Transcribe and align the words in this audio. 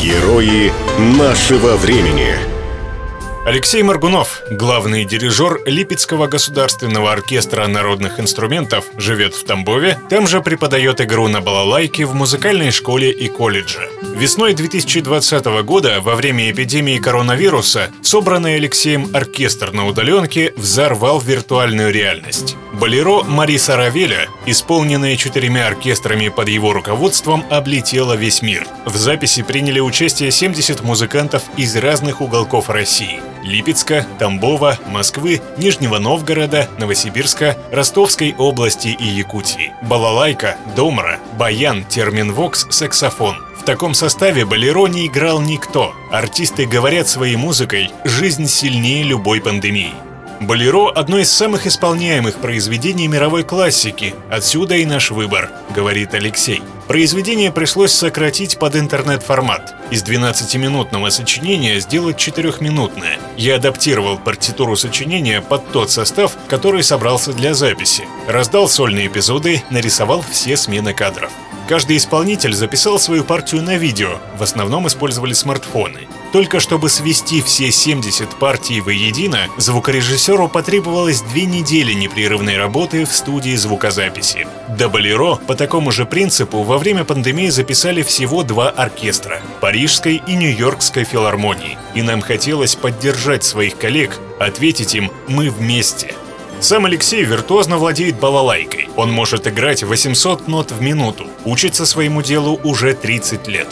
Герои 0.00 0.72
нашего 0.98 1.76
времени. 1.76 2.55
Алексей 3.46 3.80
Маргунов, 3.84 4.42
главный 4.50 5.04
дирижер 5.04 5.60
Липецкого 5.66 6.26
государственного 6.26 7.12
оркестра 7.12 7.68
народных 7.68 8.18
инструментов, 8.18 8.86
живет 8.96 9.36
в 9.36 9.44
Тамбове, 9.44 10.00
там 10.10 10.26
же 10.26 10.40
преподает 10.40 11.00
игру 11.00 11.28
на 11.28 11.40
балалайке 11.40 12.06
в 12.06 12.12
музыкальной 12.12 12.72
школе 12.72 13.12
и 13.12 13.28
колледже. 13.28 13.88
Весной 14.16 14.52
2020 14.54 15.44
года, 15.62 16.00
во 16.00 16.16
время 16.16 16.50
эпидемии 16.50 16.98
коронавируса, 16.98 17.92
собранный 18.02 18.56
Алексеем 18.56 19.14
оркестр 19.14 19.70
на 19.70 19.86
удаленке 19.86 20.52
взорвал 20.56 21.20
виртуальную 21.20 21.92
реальность. 21.92 22.56
Болеро 22.72 23.22
Мариса 23.22 23.76
Равеля, 23.76 24.26
исполненное 24.46 25.14
четырьмя 25.16 25.68
оркестрами 25.68 26.30
под 26.30 26.48
его 26.48 26.72
руководством, 26.72 27.44
облетело 27.48 28.14
весь 28.14 28.42
мир. 28.42 28.66
В 28.84 28.96
записи 28.96 29.42
приняли 29.44 29.78
участие 29.78 30.32
70 30.32 30.82
музыкантов 30.82 31.44
из 31.56 31.76
разных 31.76 32.20
уголков 32.20 32.68
России. 32.68 33.20
Липецка, 33.46 34.04
Тамбова, 34.18 34.78
Москвы, 34.88 35.40
Нижнего 35.56 35.98
Новгорода, 35.98 36.68
Новосибирска, 36.78 37.56
Ростовской 37.70 38.34
области 38.36 38.88
и 38.88 39.04
Якутии. 39.04 39.72
Балалайка, 39.82 40.56
домра, 40.74 41.20
баян, 41.38 41.84
терминвокс, 41.84 42.66
саксофон. 42.70 43.36
В 43.58 43.64
таком 43.64 43.94
составе 43.94 44.44
болеро 44.44 44.86
не 44.88 45.06
играл 45.06 45.40
никто. 45.40 45.94
Артисты 46.10 46.66
говорят 46.66 47.08
своей 47.08 47.36
музыкой 47.36 47.90
«жизнь 48.04 48.46
сильнее 48.46 49.04
любой 49.04 49.40
пандемии». 49.40 49.94
«Болеро»— 50.40 50.90
одно 50.94 51.18
из 51.18 51.30
самых 51.30 51.66
исполняемых 51.66 52.36
произведений 52.36 53.08
мировой 53.08 53.42
классики, 53.42 54.14
отсюда 54.30 54.76
и 54.76 54.84
наш 54.84 55.10
выбор, 55.10 55.50
говорит 55.74 56.12
Алексей. 56.12 56.62
Произведение 56.88 57.50
пришлось 57.50 57.92
сократить 57.92 58.60
под 58.60 58.76
интернет-формат. 58.76 59.74
Из 59.90 60.04
12-минутного 60.04 61.10
сочинения 61.10 61.80
сделать 61.80 62.16
4-минутное. 62.16 63.18
Я 63.36 63.56
адаптировал 63.56 64.18
партитуру 64.18 64.76
сочинения 64.76 65.40
под 65.40 65.72
тот 65.72 65.90
состав, 65.90 66.36
который 66.48 66.84
собрался 66.84 67.32
для 67.32 67.54
записи. 67.54 68.04
Раздал 68.28 68.68
сольные 68.68 69.08
эпизоды, 69.08 69.64
нарисовал 69.70 70.24
все 70.30 70.56
смены 70.56 70.94
кадров. 70.94 71.32
Каждый 71.68 71.96
исполнитель 71.96 72.54
записал 72.54 72.98
свою 73.00 73.24
партию 73.24 73.62
на 73.62 73.76
видео, 73.76 74.18
в 74.38 74.42
основном 74.42 74.86
использовали 74.86 75.32
смартфоны. 75.32 76.06
Только 76.32 76.60
чтобы 76.60 76.88
свести 76.88 77.40
все 77.42 77.72
70 77.72 78.28
партий 78.38 78.80
воедино, 78.80 79.48
звукорежиссеру 79.56 80.48
потребовалось 80.48 81.22
две 81.22 81.44
недели 81.44 81.92
непрерывной 81.92 82.56
работы 82.56 83.04
в 83.04 83.12
студии 83.12 83.56
звукозаписи. 83.56 84.46
До 84.68 84.88
по 85.46 85.54
такому 85.54 85.90
же 85.90 86.04
принципу 86.04 86.62
во 86.62 86.78
время 86.78 87.04
пандемии 87.04 87.48
записали 87.48 88.02
всего 88.02 88.42
два 88.42 88.70
оркестра– 88.70 89.40
Парижской 89.60 90.22
и 90.26 90.34
Нью-Йоркской 90.34 91.04
филармонии. 91.04 91.78
И 91.94 92.02
нам 92.02 92.20
хотелось 92.20 92.76
поддержать 92.76 93.42
своих 93.42 93.76
коллег, 93.76 94.18
ответить 94.38 94.94
им 94.94 95.10
«мы 95.28 95.50
вместе». 95.50 96.14
Сам 96.60 96.86
Алексей 96.86 97.22
виртуозно 97.22 97.76
владеет 97.76 98.18
балалайкой. 98.18 98.88
Он 98.96 99.12
может 99.12 99.46
играть 99.46 99.82
800 99.82 100.48
нот 100.48 100.72
в 100.72 100.80
минуту. 100.80 101.26
Учится 101.44 101.84
своему 101.84 102.22
делу 102.22 102.58
уже 102.64 102.94
30 102.94 103.46
лет. 103.46 103.68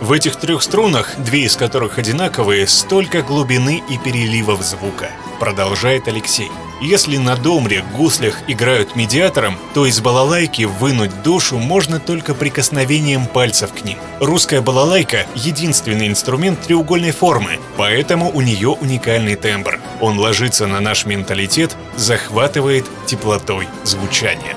В 0.00 0.12
этих 0.12 0.36
трех 0.36 0.62
струнах, 0.62 1.16
две 1.18 1.40
из 1.40 1.56
которых 1.56 1.98
одинаковые, 1.98 2.68
столько 2.68 3.22
глубины 3.22 3.82
и 3.90 3.98
переливов 3.98 4.62
звука, 4.62 5.10
продолжает 5.40 6.06
Алексей. 6.06 6.50
Если 6.80 7.16
на 7.16 7.36
домре, 7.36 7.84
гуслях 7.96 8.36
играют 8.46 8.94
медиатором, 8.94 9.58
то 9.74 9.84
из 9.84 10.00
балалайки 10.00 10.62
вынуть 10.62 11.22
душу 11.22 11.58
можно 11.58 11.98
только 11.98 12.34
прикосновением 12.34 13.26
пальцев 13.26 13.72
к 13.72 13.84
ним. 13.84 13.98
Русская 14.20 14.60
балалайка— 14.60 15.26
единственный 15.34 16.06
инструмент 16.06 16.60
треугольной 16.60 17.10
формы, 17.10 17.58
поэтому 17.76 18.30
у 18.30 18.40
нее 18.42 18.68
уникальный 18.68 19.34
тембр. 19.34 19.80
Он 20.00 20.20
ложится 20.20 20.68
на 20.68 20.78
наш 20.78 21.04
менталитет, 21.04 21.76
захватывает 21.96 22.86
теплотой 23.06 23.66
звучания. 23.82 24.54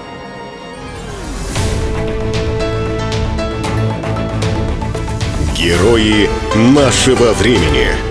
Герои 5.58 6.30
нашего 6.56 7.34
времени. 7.34 8.11